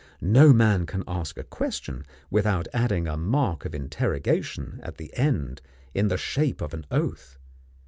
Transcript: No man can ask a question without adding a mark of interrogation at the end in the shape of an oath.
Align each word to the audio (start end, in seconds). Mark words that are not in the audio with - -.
No 0.23 0.51
man 0.51 0.87
can 0.87 1.03
ask 1.07 1.37
a 1.37 1.43
question 1.43 2.07
without 2.31 2.67
adding 2.73 3.07
a 3.07 3.15
mark 3.15 3.65
of 3.65 3.75
interrogation 3.75 4.79
at 4.81 4.97
the 4.97 5.15
end 5.15 5.61
in 5.93 6.07
the 6.07 6.17
shape 6.17 6.59
of 6.59 6.73
an 6.73 6.87
oath. 6.89 7.37